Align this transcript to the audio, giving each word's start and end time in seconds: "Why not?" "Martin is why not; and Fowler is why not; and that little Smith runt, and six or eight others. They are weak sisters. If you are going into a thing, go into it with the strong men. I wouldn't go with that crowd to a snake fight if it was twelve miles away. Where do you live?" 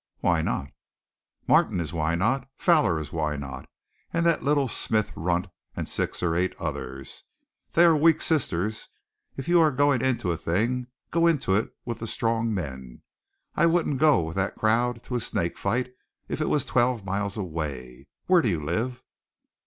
"Why 0.21 0.41
not?" 0.41 0.71
"Martin 1.47 1.79
is 1.79 1.93
why 1.93 2.15
not; 2.15 2.39
and 2.39 2.47
Fowler 2.57 2.99
is 2.99 3.13
why 3.13 3.35
not; 3.37 3.69
and 4.11 4.25
that 4.25 4.41
little 4.41 4.67
Smith 4.67 5.11
runt, 5.15 5.45
and 5.75 5.87
six 5.87 6.23
or 6.23 6.35
eight 6.35 6.55
others. 6.57 7.25
They 7.73 7.83
are 7.85 7.95
weak 7.95 8.19
sisters. 8.19 8.89
If 9.37 9.47
you 9.47 9.61
are 9.61 9.69
going 9.69 10.01
into 10.01 10.31
a 10.31 10.37
thing, 10.37 10.87
go 11.11 11.27
into 11.27 11.53
it 11.53 11.71
with 11.85 11.99
the 11.99 12.07
strong 12.07 12.51
men. 12.51 13.03
I 13.55 13.67
wouldn't 13.67 13.99
go 13.99 14.21
with 14.21 14.35
that 14.37 14.55
crowd 14.55 15.03
to 15.03 15.15
a 15.17 15.19
snake 15.19 15.55
fight 15.55 15.93
if 16.27 16.41
it 16.41 16.49
was 16.49 16.65
twelve 16.65 17.05
miles 17.05 17.37
away. 17.37 18.07
Where 18.25 18.41
do 18.41 18.49
you 18.49 18.65
live?" 18.65 19.03